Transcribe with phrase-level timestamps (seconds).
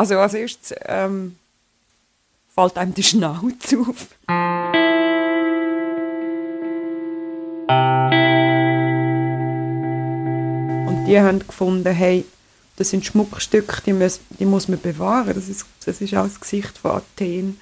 [0.00, 1.36] Also als erstes ähm,
[2.54, 4.06] fällt einem der Schnauz auf.
[10.88, 12.24] Und die haben gefunden, hey,
[12.76, 15.34] das sind Schmuckstücke, die muss, die muss man bewahren.
[15.34, 17.60] Das ist, das ist auch das Gesicht von Athen.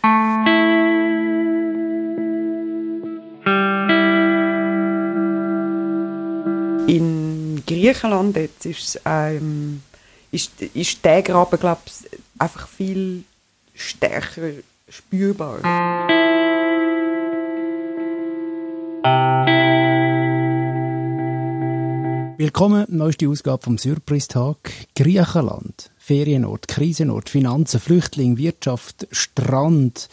[6.86, 9.82] In Griechenland jetzt ist, ähm,
[10.30, 13.24] ist, ist der Graben, glaube ich, einfach viel
[13.74, 14.50] stärker
[14.88, 15.58] spürbar.
[22.38, 24.72] Willkommen, neueste Ausgabe vom Surprise-Tag.
[24.94, 25.90] Griechenland.
[25.98, 30.08] Ferienort, Krisenort, Finanzen, Flüchtling, Wirtschaft, Strand.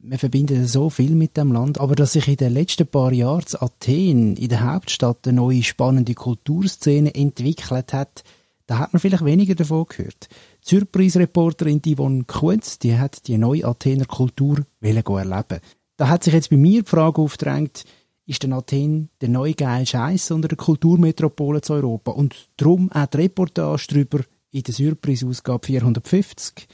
[0.00, 3.44] Wir verbinden so viel mit dem Land, aber dass sich in den letzten paar Jahren
[3.52, 8.24] in Athen, in der Hauptstadt, eine neue spannende Kulturszene entwickelt hat,
[8.68, 10.28] da hat man vielleicht weniger davon gehört.
[10.62, 15.60] Die Surprise-Reporterin Yvonne Kuhns, die hat die neue Athener Kultur erleben.
[15.96, 17.84] Da hat sich jetzt bei mir die Frage aufgedrängt,
[18.26, 22.10] ist denn Athen der neue geile Scheiß unter der Kulturmetropole zu Europa?
[22.10, 26.68] Und darum auch die Reportage darüber in der Surprise-Ausgabe 450.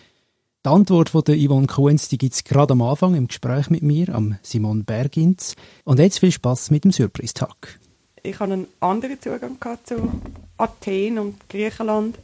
[0.67, 4.13] Die Antwort von der Yvonne Kuhns gibt es gerade am Anfang im Gespräch mit mir,
[4.13, 5.55] am Simon Bergins.
[5.85, 7.79] Und jetzt viel Spaß mit dem Surprise-Tag.
[8.27, 10.11] Ich hatte einen anderen Zugang zu
[10.57, 12.19] Athen und Griechenland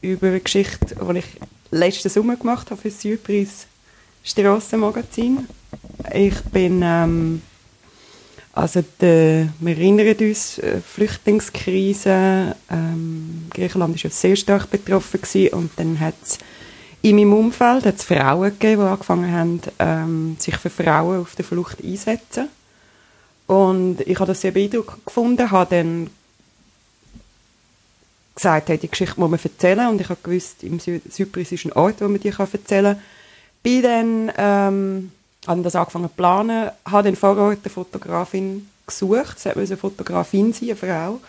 [0.00, 1.24] über eine Geschichte, die ich
[1.70, 3.66] letzten Sommer gemacht habe für das Surprise
[4.24, 5.46] Strassenmagazin.
[6.12, 7.42] Ich bin, ähm,
[8.54, 15.54] also die, wir erinnern uns, äh, Flüchtlingskrise, ähm, Griechenland war ja sehr stark betroffen gewesen,
[15.54, 16.38] und dann hat es
[17.02, 21.44] in meinem Umfeld hat's Frauen gegeben, die angefangen haben, ähm, sich für Frauen auf der
[21.44, 22.48] Flucht einzusetzen.
[23.46, 26.10] Und ich habe das sehr beeindruckend gefunden, habe dann
[28.34, 31.72] gesagt, hey, die Geschichte muss man erzählen und ich habe gewusst, im Zypris ist ein
[31.72, 33.02] Ort, wo man die kann erzählen kann.
[33.62, 35.12] Bin dann, ähm,
[35.46, 39.76] habe das angefangen zu planen, habe dann vor Ort eine Fotografin gesucht, es sollte eine
[39.76, 41.20] Fotografin sein, eine Frau,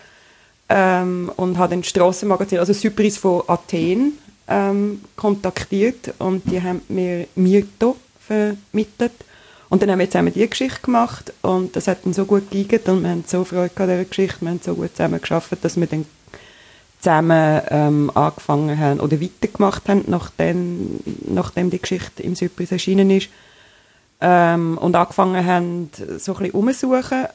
[0.70, 4.18] ähm, und habe dann Strassenmagazin, also Zypris von Athen,
[4.48, 9.14] ähm, kontaktiert und die haben mir Myrto vermittelt.
[9.70, 12.88] Und dann haben wir zusammen die Geschichte gemacht und das hat dann so gut geeignet
[12.88, 15.78] und wir haben so Freude an dieser Geschichte, wir haben so gut zusammen geschafft, dass
[15.78, 16.06] wir dann
[17.00, 23.30] zusammen ähm, angefangen haben oder weitergemacht haben, nachdem, nachdem die Geschichte im Zypris erschienen ist.
[24.20, 27.26] Ähm, und angefangen haben, so ein bisschen umzusuchen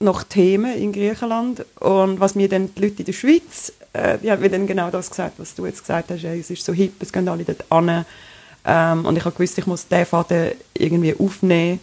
[0.00, 1.64] nach Themen in Griechenland.
[1.80, 4.90] Und was mir dann die Leute in der Schweiz, äh, die haben mir dann genau
[4.90, 7.64] das gesagt, was du jetzt gesagt hast, es ist so hip, es gehen alle dort
[7.70, 8.04] an.
[8.64, 11.80] Ähm, und ich habe gewusst, ich muss diesen Faden irgendwie aufnehmen,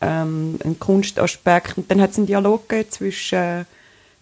[0.00, 1.78] ähm, einen Kunstaspekt.
[1.78, 3.64] Und dann hat es einen Dialog zwischen, äh,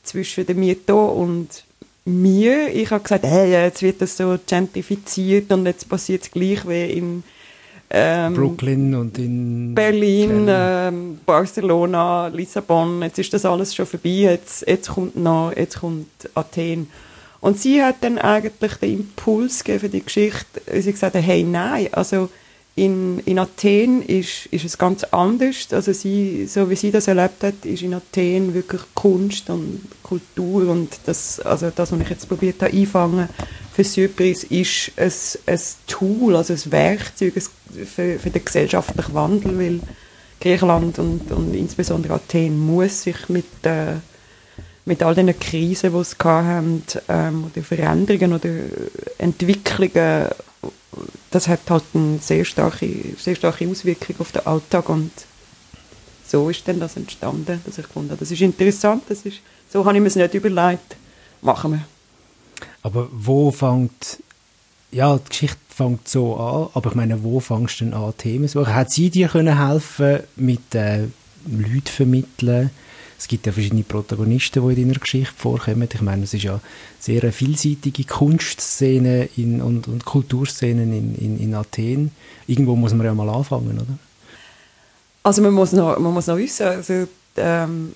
[0.02, 1.64] zwischen dem Mieto und
[2.04, 2.68] mir.
[2.74, 6.84] Ich habe gesagt, hey, jetzt wird das so gentrifiziert und jetzt passiert es gleich wie
[6.92, 7.24] in
[7.88, 13.02] ähm, Brooklyn und in Berlin, ähm, Barcelona, Lissabon.
[13.02, 14.10] Jetzt ist das alles schon vorbei.
[14.10, 16.88] Jetzt, jetzt kommt noch, jetzt kommt Athen.
[17.46, 20.60] Und sie hat dann eigentlich den Impuls gegeben für die Geschichte.
[20.80, 22.28] Sie gesagt hat, hey, nein, also
[22.74, 25.68] in, in Athen ist, ist es ganz anders.
[25.70, 30.68] Also sie, so wie sie das erlebt hat, ist in Athen wirklich Kunst und Kultur
[30.68, 33.28] und das, also das, was ich jetzt probiert habe einfangen
[33.72, 35.12] für Surprise, ist ein,
[35.46, 39.80] ein Tool, also ein Werkzeug für, für den gesellschaftlichen Wandel, weil
[40.40, 43.98] Griechenland und, und insbesondere Athen muss sich mit, äh,
[44.86, 48.50] mit all den Krisen, die es haben, ähm, oder Veränderungen oder
[49.18, 50.28] Entwicklungen
[51.30, 52.88] das hat halt eine sehr starke,
[53.18, 55.10] sehr starke Auswirkung auf den Alltag und
[56.26, 59.38] so ist dann das entstanden, dass ich habe, das ist interessant, das ist,
[59.72, 60.96] so habe ich mir es nicht überlegt,
[61.42, 61.84] machen wir.
[62.82, 64.22] Aber wo fängt,
[64.90, 68.48] ja, die Geschichte fängt so an, aber ich meine, wo fängst du denn an, Themen
[68.48, 68.74] zu machen?
[68.74, 71.04] Hat sie dir können helfen mit äh,
[71.46, 72.70] Leuten vermitteln,
[73.18, 75.88] es gibt ja verschiedene Protagonisten, die in deiner Geschichte vorkommen.
[75.92, 76.60] Ich meine, es ist ja
[77.00, 82.10] sehr eine vielseitige Kunstszene in, und, und Kulturszenen in, in, in Athen.
[82.46, 83.98] Irgendwo muss man ja mal anfangen, oder?
[85.22, 87.92] Also man muss noch, man muss noch wissen, also, ähm,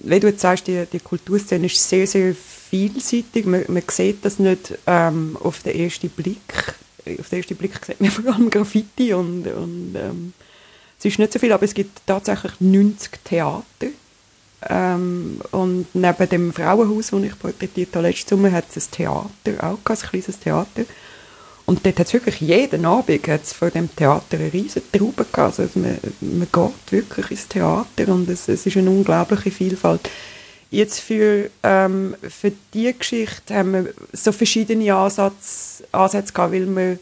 [0.00, 3.46] wie du jetzt sagst, die, die Kulturszene ist sehr, sehr vielseitig.
[3.46, 6.74] Man, man sieht das nicht ähm, auf den ersten Blick.
[7.20, 10.32] Auf den ersten Blick sieht man vor allem Graffiti und, und ähm,
[10.98, 13.88] es ist nicht so viel, aber es gibt tatsächlich 90 Theater
[14.68, 19.30] ähm, und neben dem Frauenhaus, das ich porträtiert habe letzten Sommer, hat es ein Theater
[19.60, 20.84] auch, ein kleines Theater.
[21.66, 25.58] Und dort hat es wirklich jeden Abend hat's vor dem Theater eine riesen Traube gehabt.
[25.58, 30.08] Also man, man geht wirklich ins Theater und es, es ist eine unglaubliche Vielfalt.
[30.70, 36.98] Jetzt für, ähm, für diese Geschichte haben wir so verschiedene Ansatz, Ansätze gehabt, weil wir,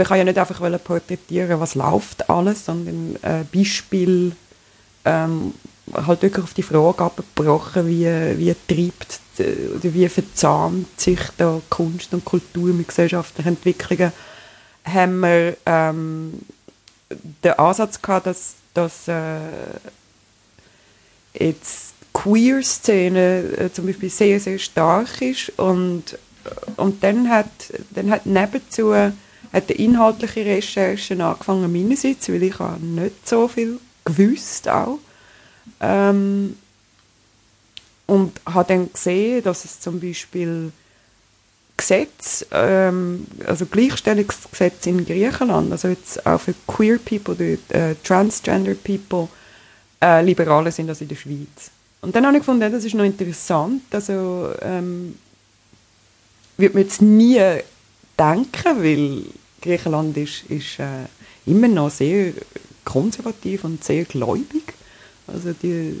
[0.00, 4.32] ich kann ja nicht einfach porträtieren, was läuft alles, sondern äh, Beispiel
[5.06, 5.54] ähm,
[5.94, 8.06] halt wirklich auf die Frage abgebrochen, wie,
[8.38, 14.12] wie treibt oder wie verzahnt sich da Kunst und Kultur mit gesellschaftlichen Entwicklungen,
[14.84, 16.32] haben wir ähm,
[17.10, 19.38] den Ansatz gehabt, dass, dass äh,
[21.38, 26.18] jetzt Queer-Szene äh, zum Beispiel sehr, sehr stark ist und,
[26.76, 27.50] und dann hat,
[27.90, 34.68] dann hat nebenzu hat die inhaltliche Recherche angefangen meinerseits, weil ich nicht so viel gewusst
[34.68, 34.98] auch.
[35.80, 36.56] Ähm,
[38.06, 40.72] und habe dann gesehen, dass es zum Beispiel
[41.76, 48.74] Gesetz, ähm, also Gleichstellungsgesetz in Griechenland, also jetzt auch für Queer People oder äh, Transgender
[48.74, 49.28] People,
[50.00, 51.70] äh, liberaler sind als in der Schweiz.
[52.00, 55.16] Und dann habe ich gefunden, das ist noch interessant, also ähm,
[56.56, 57.40] würde man jetzt nie
[58.18, 59.22] denken, weil
[59.60, 61.06] Griechenland ist, ist äh,
[61.44, 62.32] immer noch sehr
[62.84, 64.75] konservativ und sehr gläubig.
[65.36, 65.94] Also die,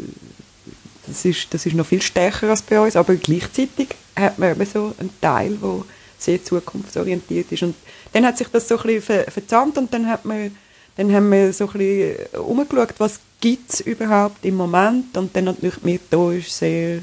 [1.06, 4.66] das, ist, das ist noch viel stärker als bei uns, aber gleichzeitig hat man eben
[4.66, 5.84] so einen Teil, der
[6.18, 7.62] sehr zukunftsorientiert ist.
[7.62, 7.74] Und
[8.12, 10.56] dann hat sich das so ein bisschen ver verzahnt und dann, hat man,
[10.96, 15.44] dann haben wir so ein bisschen umgeschaut, was gibt es überhaupt im Moment und dann
[15.44, 17.00] natürlich mir da ist sehr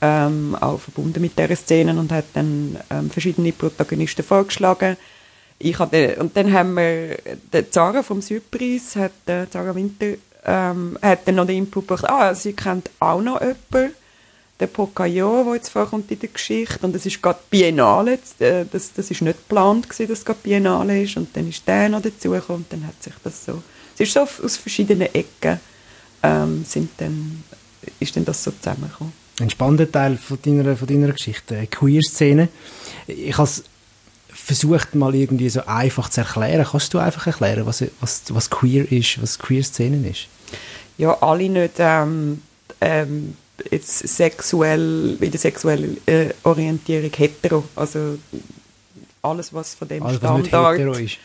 [0.00, 4.96] ähm, auch verbunden mit dieser Szene und hat dann ähm, verschiedene Protagonisten vorgeschlagen.
[5.60, 7.18] Ich hatte, und dann haben wir,
[7.52, 12.08] die Zara vom Südpreis, hat, äh, Zara Winter, ähm, hat dann noch den Input gebracht,
[12.08, 13.94] ah, sie kennt auch noch jemanden,
[14.60, 18.90] der Pocayo, der jetzt vorkommt in der Geschichte, und das ist gerade Biennale, äh, das,
[18.96, 22.62] ist nicht geplant gewesen, dass es gerade Biennale ist, und dann ist der noch dazugekommen,
[22.62, 23.62] und dann hat sich das so,
[23.94, 25.58] es ist so aus verschiedenen Ecken,
[26.22, 27.42] ähm, sind dann,
[27.98, 29.12] ist dann das so zusammengekommen.
[29.40, 32.48] Ein spannender Teil von deiner, von deiner Geschichte, Queer-Szene.
[33.06, 33.50] Ich habe
[34.44, 36.66] versucht mal irgendwie so einfach zu erklären.
[36.68, 40.26] Kannst du einfach erklären, was, was, was queer ist, was Queer-Szenen ist?
[40.98, 42.42] Ja, alle nicht ähm,
[42.80, 43.36] ähm,
[43.70, 47.64] jetzt sexuell, in der sexuellen äh, Orientierung hetero.
[47.76, 48.18] Also
[49.22, 51.18] alles, was von dem alles, Standard,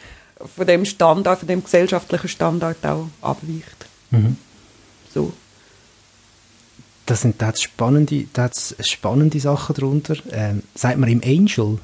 [0.55, 3.87] von dem Standard, von dem gesellschaftlichen Standard auch abweicht.
[4.11, 4.37] Mhm.
[5.11, 5.33] So.
[7.07, 10.15] Das sind da spannende, das spannende Sachen darunter.
[10.31, 11.79] Ähm, sagt man im Angel,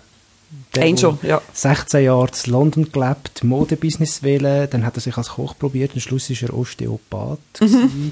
[0.76, 1.42] der, Angel, ja.
[1.54, 6.00] 16 Jahre in London gelebt, Modebusiness wählen, dann hat er sich als Koch probiert, am
[6.00, 7.40] Schluss ist er Osteopath.
[7.62, 8.12] Mhm.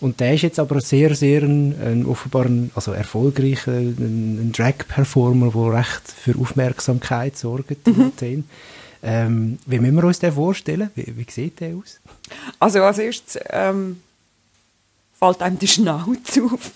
[0.00, 4.52] Und der ist jetzt aber sehr, sehr ein, ein offenbar ein, also erfolgreicher, ein, ein
[4.56, 8.12] Drag-Performer, der recht für Aufmerksamkeit sorgt mhm.
[9.00, 10.90] Ähm, wie müssen wir uns den vorstellen?
[10.94, 12.00] Wie, wie sieht der aus?
[12.58, 14.00] Also als erstes ähm,
[15.18, 16.72] fällt einem der Schnauz auf.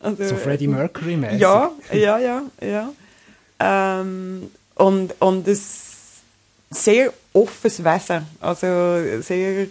[0.00, 1.40] Also, so Freddie Mercury-mäßig?
[1.40, 2.92] Ja, ja, ja, ja.
[3.60, 5.60] Ähm, und, und ein
[6.70, 8.26] sehr offenes Wesen.
[8.40, 8.66] Also
[9.20, 9.66] sehr,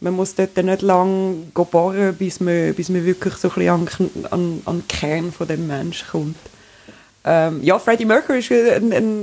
[0.00, 3.88] man muss dort nicht lange bohren, bis man, bis man wirklich so ein bisschen an,
[4.30, 6.36] an, an den Kern von dem Menschen kommt.
[7.26, 9.22] Ähm, ja, Freddie Mercury ist ein, ein,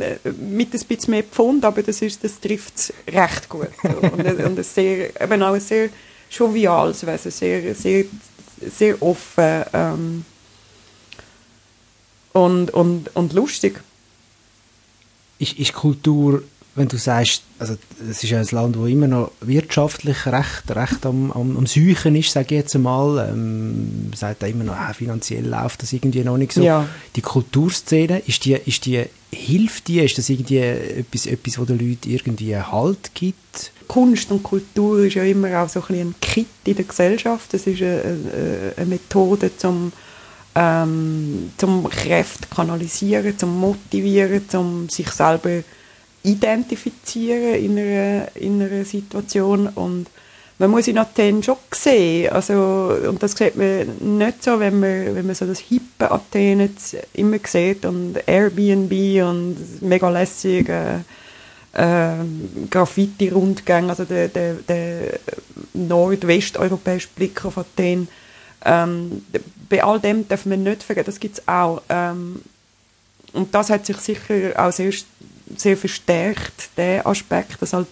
[0.50, 3.69] mit ein bisschen mehr Pfund, aber das, das trifft es recht gut.
[3.84, 5.90] Und, und ein sehr, eben auch ein sehr
[6.31, 8.06] joviales Wesen, sehr, sehr,
[8.60, 10.25] sehr offen ähm,
[12.34, 13.82] und, und, und lustig
[15.41, 16.43] ist, ist Kultur,
[16.75, 17.75] wenn du sagst, also
[18.10, 22.15] es ist ja ein Land, wo immer noch wirtschaftlich recht, recht am, am, am Suchen
[22.15, 26.24] ist, sage ich jetzt einmal, ähm, sagt er immer noch, ah, finanziell läuft das irgendwie
[26.24, 26.62] noch nicht so.
[26.62, 26.88] Ja.
[27.17, 31.77] Die Kulturszene, ist die, ist die, hilft die, ist das irgendwie etwas, etwas, wo den
[31.77, 33.71] Leuten irgendwie Halt gibt?
[33.89, 37.53] Kunst und Kultur ist ja immer auch so ein, bisschen ein Kit in der Gesellschaft,
[37.53, 39.91] das ist eine, eine Methode zum
[40.55, 45.63] ähm, zum Kräfte kanalisieren, zum motivieren, zum sich selber
[46.24, 49.67] identifizieren in einer, in einer Situation.
[49.67, 50.08] Und
[50.60, 55.15] man muss in Athen schon sehen, also, und das sieht man nicht so, wenn man,
[55.15, 58.91] wenn man so das hippe Athen jetzt immer sieht und Airbnb
[59.27, 61.03] und mega lässige
[61.74, 62.12] äh,
[62.70, 65.20] Graffiti-Rundgänge, also der, der, der
[65.74, 68.08] nordwesteuropäische Blick auf Athen,
[68.65, 69.24] ähm,
[69.70, 71.82] bei all dem darf man nicht vergessen, das gibt es auch.
[71.89, 72.41] Ähm,
[73.34, 74.91] und das hat sich sicher auch sehr,
[75.56, 77.88] sehr verstärkt, der Aspekt, dass halt,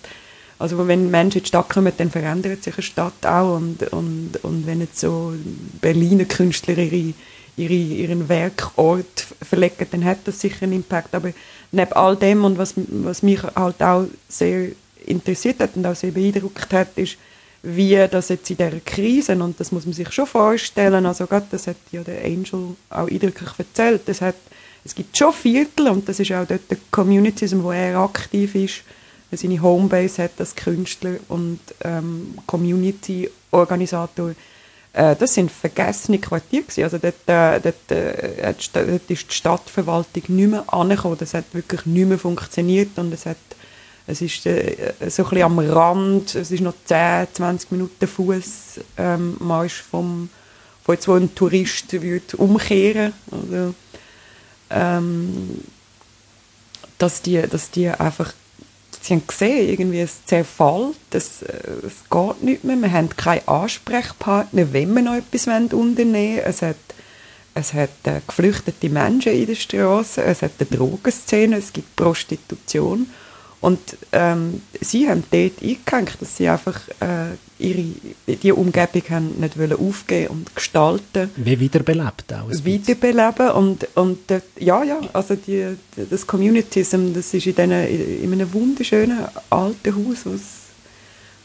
[0.58, 4.44] also wenn Menschen in die Stadt kommen, dann verändert sich eine Stadt auch und, und,
[4.44, 5.34] und wenn jetzt so
[5.80, 7.14] Berliner Künstler ihre,
[7.56, 11.32] ihre, ihren Werkort verlegen, dann hat das sicher einen Impact, aber
[11.72, 14.70] neben all dem und was, was mich halt auch sehr
[15.06, 17.18] interessiert hat und auch sehr beeindruckt hat, ist,
[17.62, 21.48] wie das jetzt in dieser Krise, und das muss man sich schon vorstellen, also gerade
[21.52, 24.36] das hat ja der Angel auch eindrücklich erzählt, das hat,
[24.86, 28.84] es gibt schon Viertel, und das ist auch dort der Communitism, wo er aktiv ist,
[29.32, 34.32] seine Homebase hat als Künstler und ähm, Community-Organisator,
[34.94, 36.84] äh, das sind vergessene Quartiere gewesen.
[36.84, 41.86] Also dort, äh, dort, äh, dort ist die Stadtverwaltung nicht mehr angekommen, das hat wirklich
[41.86, 43.38] nicht mehr funktioniert und es hat
[44.10, 48.80] es ist äh, so ein am Rand, es ist noch 10, 20 Minuten Fuß.
[48.98, 49.38] Ähm,
[49.90, 50.30] von
[50.88, 53.76] jetzt, wo ein Tourist würde umkehren also,
[54.72, 55.62] ähm,
[56.98, 58.34] dass, die, dass die einfach
[59.02, 63.48] sie haben gesehen, irgendwie es zerfällt, es, äh, es geht nicht mehr, wir haben keinen
[63.48, 66.40] Ansprechpartner, wenn wir noch etwas unternehmen wollen.
[66.46, 66.76] Es hat,
[67.54, 73.08] es hat äh, geflüchtete Menschen in der Straße, es hat eine Drogenszene, es gibt Prostitution
[73.62, 73.80] und
[74.14, 77.84] ähm, sie haben dort eingehängt, dass sie einfach äh, ihre,
[78.26, 81.30] die Umgebung haben nicht wollen aufgeben und gestalten.
[81.36, 82.50] Wie wiederbelebt auch.
[82.64, 85.76] Wiederbeleben und, und dort, ja, ja, also die,
[86.10, 90.20] das Communitism, das ist in, den, in einem wunderschönen alten Haus,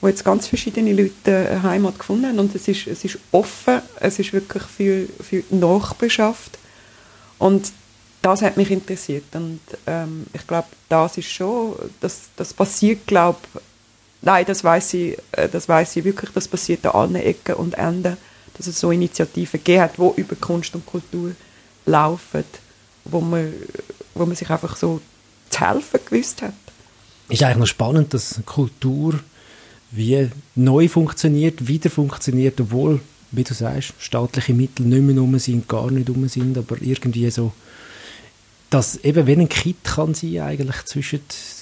[0.00, 3.80] wo jetzt ganz verschiedene Leute eine Heimat gefunden haben und es ist, es ist offen,
[3.99, 6.59] es ist wirklich für, für Nachbarschaft
[7.38, 7.73] und
[8.25, 13.38] das hat mich interessiert und ähm, ich glaube, das ist schon, das, das passiert, glaube
[14.23, 17.75] nein, das weiß ich, äh, das weiß ich wirklich, das passiert an allen Ecken und
[17.75, 18.16] Enden,
[18.57, 21.33] dass es so Initiativen gegeben hat, die über Kunst und Kultur
[21.85, 22.45] laufen,
[23.04, 23.52] wo man,
[24.14, 25.02] wo man sich einfach so
[25.50, 26.54] zu helfen gewusst hat.
[27.28, 29.21] Ist eigentlich noch spannend, dass Kultur
[29.90, 33.00] wie neu funktioniert, wieder funktioniert, obwohl,
[33.33, 37.31] wie du sagst, staatliche Mittel nicht mehr rum sind, gar nicht rum sind, aber irgendwie
[37.31, 37.52] so
[38.75, 41.21] dass eben wie ein Kit kann sein eigentlich zwischen,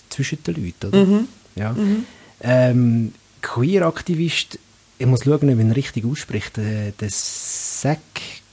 [0.09, 1.05] zwischen den Leuten, oder?
[1.05, 1.29] Mhm.
[1.55, 1.73] Ja.
[1.73, 2.07] Mhm.
[2.41, 4.59] Ähm, Queer-Aktivist,
[4.99, 7.99] ich muss schauen, ob ich ihn richtig ausspricht, der, der Zach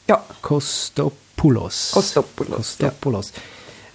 [0.09, 0.21] ja.
[0.41, 1.91] Kostopoulos.
[1.93, 3.31] Kostopoulos, Kostopoulos.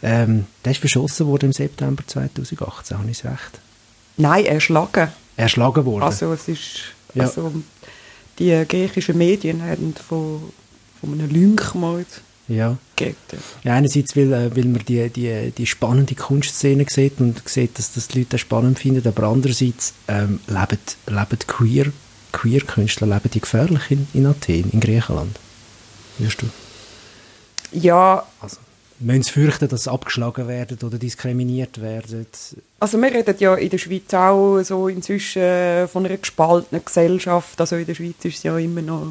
[0.01, 0.23] Ja.
[0.23, 3.61] Ähm, der ist verschossen worden im September 2018, habe ich es recht?
[4.17, 5.09] Nein, erschlagen.
[5.37, 6.05] Erschlagen worden?
[6.05, 6.81] Also es ist,
[7.13, 7.25] ja.
[7.25, 7.53] also
[8.39, 10.41] die griechischen Medien haben von,
[11.01, 12.07] von einem Lynchmord
[12.49, 12.77] ja.
[13.63, 13.75] Ja.
[13.75, 18.09] einerseits, weil, äh, weil man die, die, die spannende Kunstszene sieht und sieht, dass das
[18.09, 21.87] die Leute spannend finden, aber andererseits ähm, leben, leben queer,
[22.33, 25.39] queer Künstler leben die gefährlich in, in Athen, in Griechenland.
[26.19, 26.47] Wirst du?
[27.73, 28.25] Ja.
[28.41, 28.59] Also,
[29.01, 32.27] müssen sie fürchten, dass sie abgeschlagen werden oder diskriminiert werden?
[32.79, 37.61] Also wir reden ja in der Schweiz auch so inzwischen von einer gespaltenen Gesellschaft.
[37.61, 39.09] Also in der Schweiz ist es ja immer noch,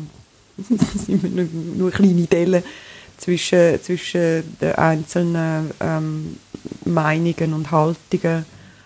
[1.07, 2.63] immer nur, nur kleine Dellen
[3.17, 6.37] zwischen, zwischen den einzelnen ähm,
[6.85, 8.45] Meinungen und Haltungen.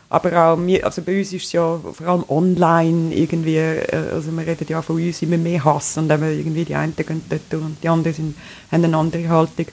[0.10, 4.32] Aber auch wir, also bei uns ist es ja vor allem online irgendwie, äh, also
[4.32, 7.62] wir reden ja von uns immer mehr Hass und eben irgendwie die einen gehen dort
[7.62, 8.38] und die anderen sind,
[8.72, 9.66] haben eine andere Haltung.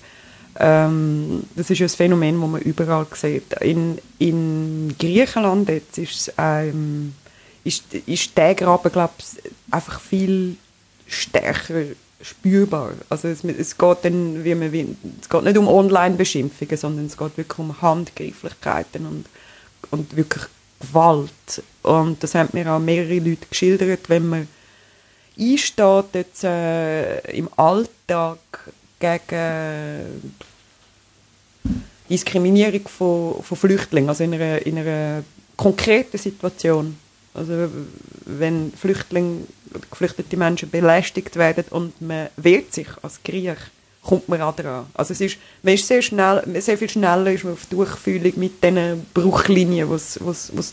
[0.59, 3.53] Ähm, das ist ein Phänomen, das man überall sieht.
[3.61, 7.15] In, in Griechenland jetzt ist, ähm,
[7.63, 10.57] ist, ist der Graben, glaube ich, einfach viel
[11.07, 11.85] stärker
[12.23, 12.93] spürbar.
[13.09, 17.37] Also es, es geht dann, wie man, es geht nicht um Online-Beschimpfungen, sondern es geht
[17.37, 19.27] wirklich um Handgreiflichkeiten und,
[19.91, 20.45] und wirklich
[20.81, 21.63] Gewalt.
[21.83, 24.49] Und das haben mir auch mehrere Leute geschildert, wenn man
[25.39, 28.39] einsteht jetzt, äh, im Alltag
[28.99, 30.35] gegen
[32.09, 35.25] Diskriminierung von, von Flüchtlingen, also in einer, in einer
[35.57, 36.97] konkreten Situation.
[37.33, 37.69] Also
[38.27, 39.41] wenn Flüchtlinge
[39.91, 43.59] geflüchtete Menschen belästigt werden und man wehrt sich als Griech,
[44.03, 44.87] kommt man auch dran.
[44.95, 48.63] Also es ist, man ist sehr schnell, sehr viel schneller ist man auf Durchfühlung mit
[48.63, 50.21] diesen Bruchlinien, die es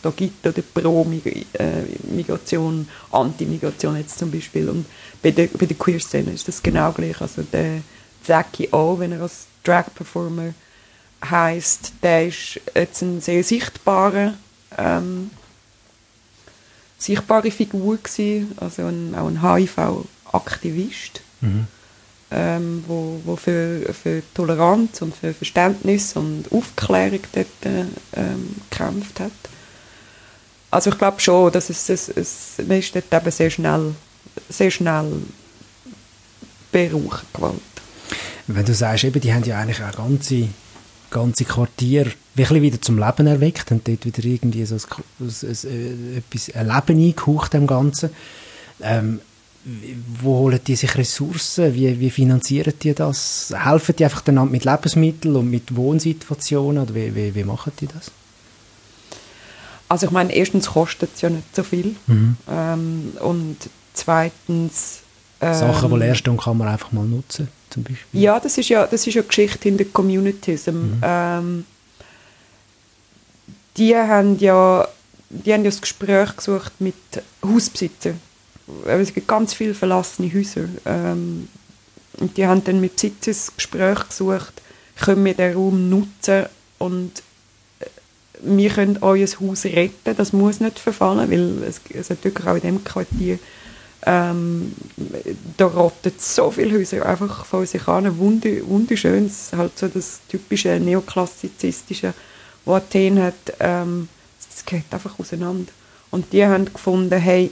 [0.02, 4.70] da gibt, oder Pro-Migration, äh, Anti-Migration jetzt zum Beispiel.
[4.70, 4.86] Und
[5.22, 7.22] bei der, bei der Queer-Szene ist das genau gleich.
[7.22, 7.82] Also der
[8.24, 10.54] Zacki O, wenn er als Drag-Performer
[11.24, 14.34] heißt, der ist jetzt ein sehr sichtbarer
[14.78, 15.32] ähm,
[17.02, 21.68] sichtbare Figur gewesen, also ein, auch ein HIV-Aktivist, mhm.
[22.30, 29.32] ähm, wo, wo für, für Toleranz und für Verständnis und Aufklärung dort ähm, gekämpft hat.
[30.70, 33.94] Also ich glaube schon, dass es, es, es, man ist dort eben sehr schnell,
[34.48, 35.12] sehr schnell
[36.72, 37.60] beruhigt Gewalt.
[38.48, 40.48] Wenn du sagst, eben, die haben ja eigentlich auch ganze
[41.12, 44.82] ganze Quartier wirklich wieder zum Leben erweckt und dort wieder irgendwie so ein,
[45.20, 48.10] ein, ein, etwas, ein Leben eingehaucht dem Ganzen.
[48.82, 49.22] Ähm,
[50.24, 51.76] wo holen die sich Ressourcen?
[51.76, 53.54] Wie, wie finanzieren die das?
[53.56, 56.82] Helfen die einfach dann mit Lebensmitteln und mit Wohnsituationen?
[56.82, 58.12] Oder wie, wie, wie machen die das?
[59.92, 61.96] also ich meine, erstens kostet es ja nicht so viel.
[62.08, 62.38] Mhm.
[62.50, 63.58] Ähm, und
[63.94, 65.01] zweitens...
[65.42, 68.22] Ähm, Sachen, die Leerstellen kann man einfach mal nutzen, zum Beispiel.
[68.22, 70.68] Ja, das ist ja, das ist ja Geschichte in der Communities.
[70.68, 71.02] Mhm.
[71.02, 71.66] Ähm,
[73.78, 74.88] die haben ja
[75.32, 76.96] die haben ja das Gespräch gesucht mit
[77.44, 78.20] Hausbesitzern.
[78.86, 80.66] Es gibt ganz viele verlassene Häuser.
[80.86, 81.48] Ähm,
[82.20, 84.62] und die haben dann mit Besitzern das Gespräch gesucht,
[85.00, 86.46] können wir den Raum nutzen
[86.78, 87.12] und
[87.80, 87.86] äh,
[88.44, 92.56] wir können euer Haus retten, das muss nicht verfallen, weil es, es hat wirklich auch
[92.56, 93.40] in dem Quartier
[94.06, 94.74] ähm,
[95.58, 99.88] da rotten so viele Häuser einfach von sich an, Wunder, wunderschön, es ist halt so
[99.88, 102.14] das typische neoklassizistische,
[102.66, 104.08] was Athen hat, ähm,
[104.56, 105.72] es geht einfach auseinander.
[106.10, 107.52] Und die haben gefunden, hey,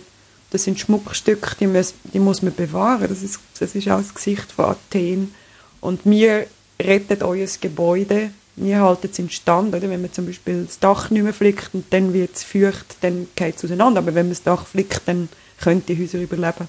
[0.52, 3.08] das sind Schmuckstücke, die muss, die muss man bewahren.
[3.08, 5.34] Das ist, das ist auch das Gesicht von Athen.
[5.82, 6.48] Und wir
[6.82, 9.74] retten euer Gebäude, wir halten es in Stand.
[9.76, 9.90] Oder?
[9.90, 13.28] Wenn man zum Beispiel das Dach nicht mehr flickt und dann wird es feucht, dann
[13.36, 14.00] geht es auseinander.
[14.00, 15.30] Aber wenn man das Dach flickt, dann
[15.62, 16.68] können die Häuser überleben.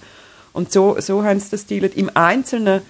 [0.53, 1.97] Und so, so haben sie das dealt.
[1.97, 2.83] Im Einzelnen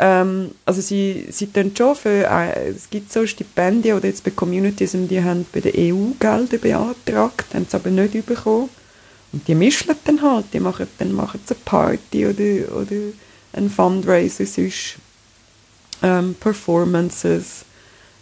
[0.00, 4.30] ähm, also sie, sie tun schon für, äh, es gibt so Stipendien oder jetzt bei
[4.30, 8.68] Communities, die haben bei der EU Gelder beantragt, haben es aber nicht bekommen.
[9.32, 12.96] Und die mischen dann halt, die machen dann machen sie eine Party oder, oder
[13.54, 14.96] ein Fundraiser, sonst
[16.02, 17.64] ähm, Performances,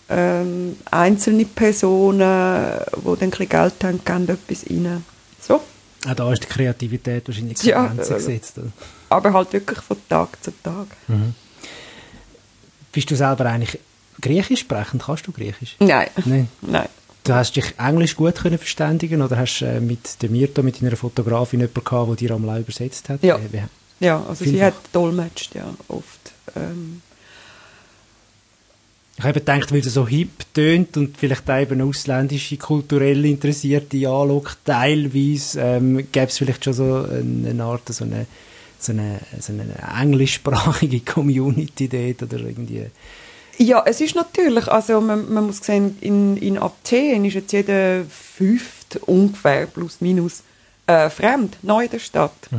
[0.09, 5.05] ähm, einzelne Personen, die dann ein bisschen Geld haben, geben etwas rein.
[5.41, 5.61] So.
[6.07, 8.59] Auch da ist die Kreativität wahrscheinlich ja, Grenze gesetzt.
[8.59, 8.69] Oder?
[9.11, 10.87] Aber halt wirklich von Tag zu Tag.
[11.09, 11.35] Mhm.
[12.93, 13.79] Bist du selber eigentlich
[14.21, 15.03] Griechisch sprechend?
[15.05, 15.77] Kannst du Griechisch?
[15.79, 16.09] Nein.
[16.25, 16.49] Nein.
[16.63, 16.89] Nein.
[17.25, 20.97] Du hast dich Englisch gut können verständigen oder hast äh, mit der Mirta, mit deiner
[20.97, 23.23] Fotografin, jemanden gehabt, der dir am Lau übersetzt hat?
[23.23, 23.37] Ja.
[23.37, 23.65] Äh,
[23.99, 24.67] Ja, also sie Vielfach.
[24.67, 26.33] hat dolmetscht, ja, oft.
[26.55, 27.03] Ähm,
[29.19, 33.97] Ich habe gedacht, weil es so hip tönt und vielleicht auch eben ausländische, kulturell Interessierte
[34.09, 38.27] anlockt, teilweise ähm, gäbe es vielleicht schon so eine, Art, so eine,
[38.79, 42.87] so eine, so eine englischsprachige Community dort oder irgendwie...
[43.59, 48.05] Ja, es ist natürlich, also man, man muss sehen, in, in Athen ist jetzt jeder
[48.05, 50.43] fünfte ungefähr, plus minus,
[50.87, 52.51] äh, fremd, neu in der Stadt.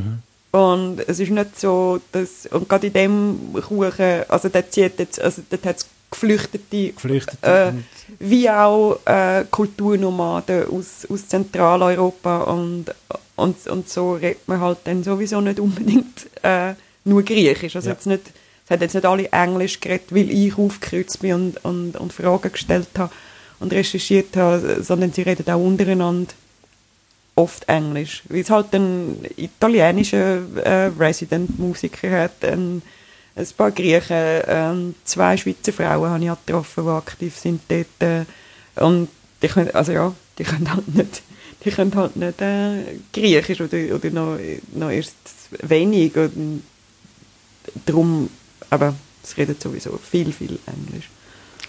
[0.51, 5.21] Und es ist nicht so, dass, und gerade in dem Kuchen, also dort zieht jetzt,
[5.21, 7.73] also dort hat es Geflüchtete, Geflüchtete äh,
[8.19, 12.85] wie auch äh, Kulturnomaden aus, aus Zentraleuropa und,
[13.35, 17.75] und, und so redet man halt dann sowieso nicht unbedingt äh, nur Griechisch.
[17.75, 17.93] Also Ja.
[17.95, 18.31] jetzt nicht,
[18.65, 22.51] es hat jetzt nicht alle Englisch geredet, weil ich aufgekreuzt bin und, und, und Fragen
[22.51, 23.11] gestellt habe
[23.59, 26.33] und recherchiert habe, sondern sie reden auch untereinander
[27.35, 28.23] oft Englisch.
[28.29, 32.81] Weil es halt einen italienischen äh, Resident-Musiker hat, ein,
[33.37, 37.85] ein paar Griechen, ähm, zwei Schweizer Frauen habe ich getroffen, die aktiv sind dort.
[37.99, 38.25] Äh,
[38.83, 39.09] und
[39.41, 41.21] die können, also ja, die können halt nicht,
[41.63, 44.37] die können halt nicht äh, Griechisch oder, oder noch,
[44.73, 45.15] noch erst
[45.61, 46.15] wenig.
[46.15, 46.63] Und
[47.85, 48.29] darum,
[48.69, 51.09] aber es redet sowieso viel, viel Englisch.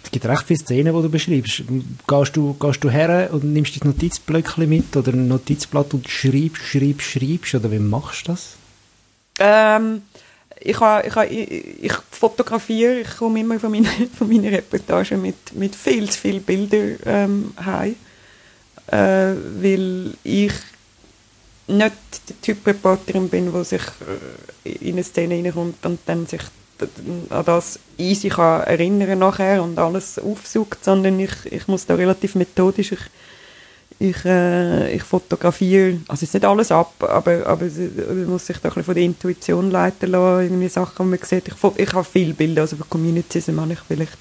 [0.03, 1.65] Es gibt recht viele Szenen, die du beschreibst.
[2.07, 6.63] Gehst du, gehst du her und nimmst dein Notizblöckchen mit oder ein Notizblatt und schreibst,
[6.63, 8.55] schreibst, schreibst oder wie machst du das?
[9.39, 10.03] Ähm,
[10.61, 15.17] ich, ha, ich, ha, ich, ich fotografiere, ich komme immer von meiner, von meiner Reportage
[15.17, 17.97] mit, mit viel zu vielen Bildern ähm, heim,
[18.89, 20.53] äh, weil ich
[21.67, 21.95] nicht
[22.29, 23.83] der Typ Reporterin bin, der sich
[24.65, 26.43] äh, in eine Szene hineinkommt und dann sich
[27.31, 32.37] an das easy kann erinnern nachher und alles aufsucht, sondern ich, ich muss da relativ
[32.37, 33.01] methodisch, ich,
[34.01, 38.71] ich, äh, ich fotografiere, also ist nicht alles ab, aber, aber man muss sich da
[38.71, 41.49] ein von der Intuition leiten lassen, irgendwie Sachen, die man sieht.
[41.49, 44.19] Ich, ich habe viele Bilder, also bei Communities habe ich vielleicht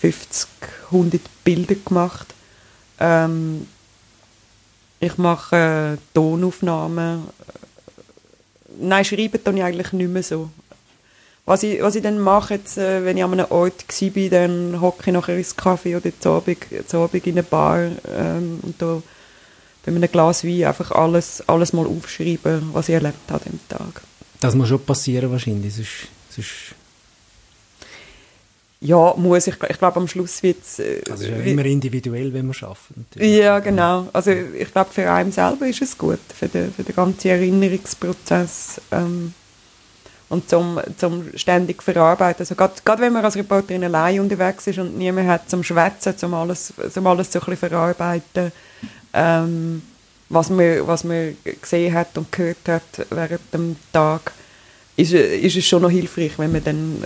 [0.00, 0.48] 50,
[0.92, 2.32] 100 Bilder gemacht.
[3.00, 3.66] Ähm,
[5.00, 7.22] ich mache äh, Tonaufnahmen.
[8.80, 10.50] Nein, schreiben tue ich eigentlich nicht mehr so.
[11.48, 14.80] Was ich, was ich dann mache, jetzt, äh, wenn ich an einem Ort war, dann
[14.82, 18.74] hocke ich nachher ins Kaffee oder zu Abend, zu Abend in eine Bar ähm, und
[18.82, 19.02] da
[19.82, 23.60] bei einem Glas Wein einfach alles, alles mal aufschreiben, was ich erlebt habe an dem
[23.66, 24.02] Tag.
[24.40, 26.74] Das muss schon passieren wahrscheinlich, sonst, sonst
[28.80, 29.46] Ja, muss.
[29.46, 30.80] Ich, ich glaube, am Schluss wird es...
[30.80, 33.06] Äh, also ist ja immer individuell, wenn wir arbeiten.
[33.10, 33.38] natürlich.
[33.38, 34.08] Ja, genau.
[34.12, 38.82] Also ich glaube, für einen selber ist es gut, für den, für den ganzen Erinnerungsprozess
[38.92, 39.32] ähm,
[40.28, 42.42] und zum, zum ständig verarbeiten.
[42.42, 46.16] Also gerade, gerade wenn man als Reporterin allein unterwegs ist und niemand hat zum Schwätzen,
[46.16, 48.52] zum alles, zum alles so ein bisschen verarbeiten,
[49.14, 49.82] ähm,
[50.28, 54.32] was, man, was man gesehen hat und gehört hat während dem Tag,
[54.96, 57.04] ist, ist es schon noch hilfreich, wenn man dann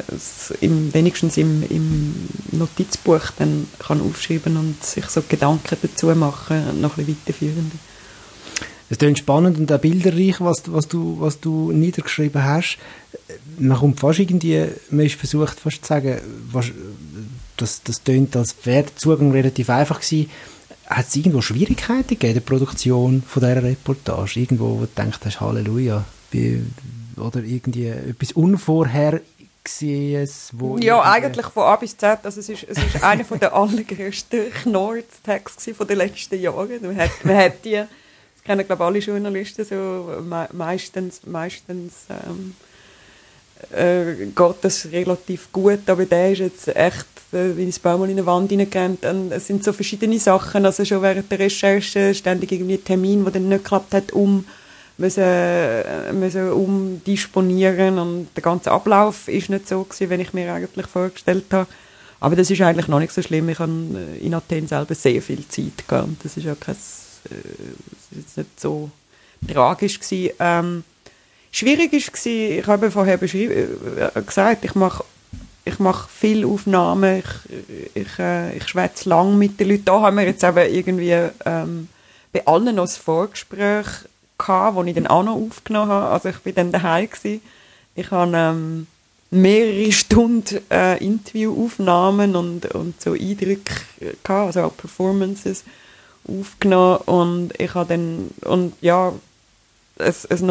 [0.60, 2.14] im, wenigstens im, im
[2.50, 7.72] Notizbuch dann kann aufschreiben und sich so Gedanken dazu machen, noch ein bisschen weiterführend.
[8.88, 12.78] Es klingt spannend und auch bilderreich, was, was, du, was du niedergeschrieben hast.
[13.58, 16.18] Man kommt fast irgendwie, man ist versucht fast zu sagen,
[16.50, 16.66] was,
[17.56, 20.30] das, das klingt, als wäre der Zugang relativ einfach gewesen.
[20.86, 24.40] Hat es irgendwo Schwierigkeiten gegeben in der Produktion von dieser Reportage?
[24.40, 26.04] Irgendwo, wo du denkst, hast, Halleluja,
[27.16, 30.76] oder irgendwie etwas Unvorhergesehenes, wo...
[30.78, 32.20] Ja, eigentlich von A bis Z.
[32.22, 36.78] Also es ist, es ist einer der allergrößten Knorz-Texte der letzten Jahre.
[36.80, 42.54] Man hat, man hat die, das kennen glaube alle Journalisten so, meistens, meistens ähm,
[43.70, 48.10] äh, geht das relativ gut, aber der ist jetzt echt, äh, wie es mal in
[48.10, 52.74] eine Wand hineingerannt es sind so verschiedene Sachen, also schon während der Recherche ständig irgendwie
[52.74, 54.44] ein Termin, der dann nicht geklappt hat, um
[54.98, 60.52] müssen, äh, müssen umdisponieren und der ganze Ablauf ist nicht so gewesen, wie ich mir
[60.52, 61.66] eigentlich vorgestellt habe.
[62.20, 63.48] Aber das ist eigentlich noch nicht so schlimm.
[63.48, 68.18] Ich habe äh, in Athen selber sehr viel Zeit gehabt das ist ja kein, äh,
[68.18, 68.90] ist nicht so
[69.48, 70.34] tragisch gewesen.
[70.38, 70.84] Ähm,
[71.52, 75.04] schwierig gewesen, ich habe vorher äh, gesagt, ich mache
[75.64, 79.84] ich mache viele Aufnahmen, ich, ich, äh, ich schwätze lang mit den Leuten.
[79.84, 81.88] Da haben wir jetzt eben irgendwie ähm,
[82.32, 83.86] bei allen noch das Vorgespräch
[84.38, 86.08] gehabt, wo ich dann auch noch aufgenommen habe.
[86.08, 87.40] Also ich bin dann daheim gewesen.
[87.94, 88.86] Ich habe ähm,
[89.30, 95.64] mehrere Stunden äh, Interviewaufnahmen und, und so Eindrücke gehabt, also auch Performances
[96.26, 99.12] aufgenommen und ich habe dann, und ja,
[99.98, 100.46] ein, ein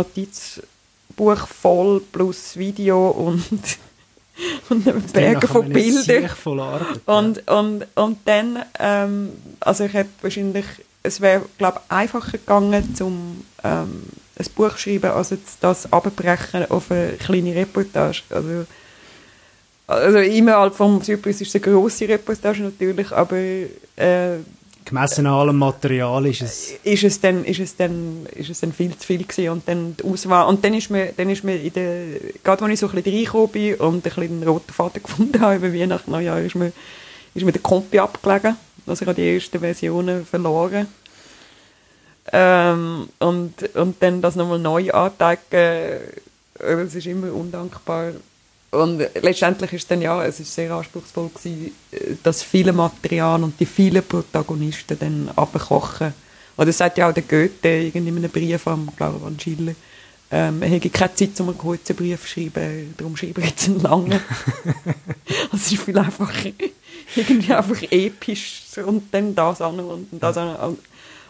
[1.21, 3.43] Notizbuch voll plus Video und
[4.69, 6.29] und einen Berg von Bildern.
[7.05, 9.29] Und, und, und dann, ähm,
[9.59, 10.65] also ich hätte wahrscheinlich
[11.03, 14.03] es wäre, glaube einfacher gegangen, zum ähm,
[14.37, 18.21] ein Buch zu schreiben, als jetzt das abbrechen auf eine kleine Reportage.
[18.29, 18.65] Also,
[19.87, 24.37] also innerhalb vom Zypris ist es eine grosse Reportage natürlich, aber äh,
[24.85, 28.73] gemessen an allem Material ist es ist es dann ist es dann ist es dann
[28.73, 31.55] viel zu viel gewesen und dann die Auswahl und dann ist mir dann ist mir
[31.55, 32.05] in der
[32.43, 35.39] gerade als ich so ein bisschen reingekommen bin und ein bisschen einen roten Faden gefunden
[35.39, 36.71] habe über Weihnachten Neujahr ist mir
[37.33, 40.87] ist mir der Kompi abgelegen also ich habe die ersten Versionen verloren.
[42.31, 45.99] Ähm, und, und dann das nochmal neu anzeigen, äh,
[46.59, 48.11] das ist immer undankbar.
[48.71, 51.71] Und letztendlich ist dann ja, es ist sehr anspruchsvoll gewesen,
[52.23, 56.13] das viele Material und die vielen Protagonisten dann abkochen.
[56.55, 59.75] Oder das sagt ja auch der Goethe in einem Brief am, glaube ich, an Schiller.
[60.33, 63.67] Ähm, er hätte keine Zeit, um einen kurzen Brief zu schreiben, darum schreibe ich jetzt
[63.67, 64.21] einen langen.
[65.53, 66.51] es ist viel einfacher
[67.15, 70.77] irgendwie einfach episch und dann das an und das an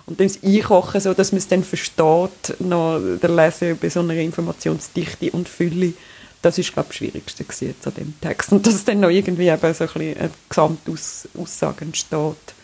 [0.06, 4.02] und dann das Einkochen, so dass man es dann versteht, noch der Leser bei so
[4.02, 5.94] einer Informationsdichte und Fülle,
[6.42, 8.52] das ist, glaube ich, das Schwierigste jetzt an dem Text.
[8.52, 12.56] Und dass dann noch irgendwie eben so ein bisschen eine Gesamtaussage entsteht,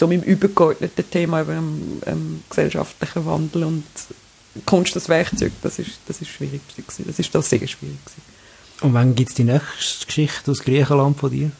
[0.00, 3.84] mit dem übergeordneten Thema über einen, einen gesellschaftlichen Wandel und
[4.64, 7.04] Kunst als Werkzeug, das ist das, ist das Schwierigste gewesen.
[7.06, 8.22] Das ist da sehr schwierig gewesen.
[8.80, 11.52] Und wann gibt es die nächste Geschichte aus Griechenland von dir?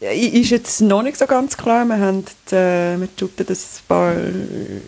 [0.00, 1.84] Ist jetzt noch nicht so ganz klar.
[1.84, 4.14] Wir haben äh, mit Jutta ein paar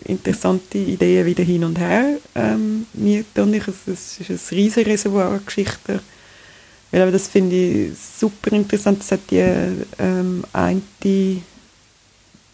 [0.05, 2.17] interessante Ideen wieder hin und her.
[2.33, 5.99] Ähm, und ich, es ist ein riesiges Reservoir an Geschichten.
[6.91, 8.99] Weil, das finde ich super interessant.
[8.99, 9.43] Das hat die
[9.99, 10.81] ähm, eine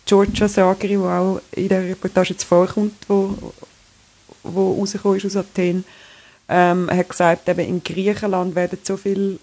[0.06, 3.54] Georgia Sageri, die auch in der Reportage jetzt vorkommt, wo,
[4.44, 5.86] wo rausgekommen ist aus Athen,
[6.50, 9.38] ähm, hat gesagt, eben in Griechenland werden so viele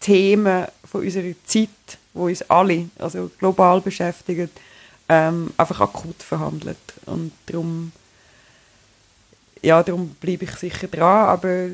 [0.00, 1.68] Themen von unserer Zeit
[2.14, 4.50] wo uns alle, also global beschäftigt,
[5.08, 6.78] ähm, einfach akut verhandelt.
[7.06, 7.92] Und darum,
[9.62, 11.68] ja, darum bleibe ich sicher dran, aber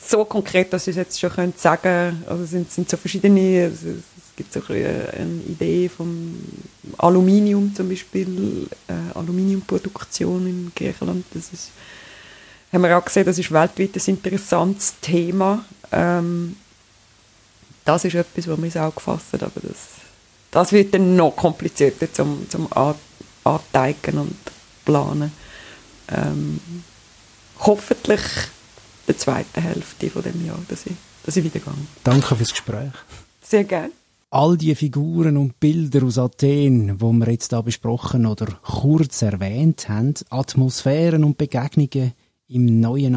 [0.00, 3.64] so konkret, dass ich es jetzt schon könnte sagen also es sind, sind so verschiedene,
[3.64, 6.38] also es gibt so ein eine Idee vom
[6.98, 11.70] Aluminium zum Beispiel, äh, Aluminiumproduktion in Griechenland, das ist,
[12.72, 15.64] haben wir auch gesehen, das ist weltweit ein interessantes Thema.
[15.90, 16.56] Ähm,
[17.88, 19.78] das ist etwas, was ins Auge gefasst aber das,
[20.50, 22.68] das wird dann noch komplizierter zum, zum
[23.44, 24.36] Anteigen und
[24.84, 25.32] Planen.
[26.10, 26.60] Ähm,
[27.60, 28.20] hoffentlich
[29.06, 30.92] der zweiten Hälfte von dem Jahr, dass ich,
[31.24, 31.72] dass ich wieder gehe.
[32.04, 32.92] Danke fürs Gespräch.
[33.42, 33.90] Sehr gerne.
[34.30, 39.88] All die Figuren und Bilder aus Athen, wo wir jetzt da besprochen oder kurz erwähnt
[39.88, 42.12] haben, Atmosphären und Begegnungen
[42.48, 43.16] im neuen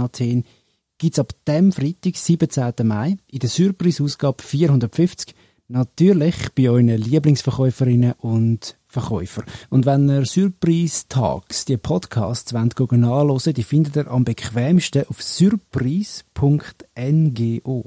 [1.02, 2.74] gibt es ab dem Freitag, 17.
[2.84, 5.34] Mai, in der Surprise-Ausgabe 450
[5.68, 9.44] Natürlich bei euren Lieblingsverkäuferinnen und Verkäufer.
[9.70, 15.24] Und wenn ihr Surprise Tags, die Podcasts wollt, anhören, die findet ihr am bequemsten auf
[15.24, 17.86] surprise.ngo.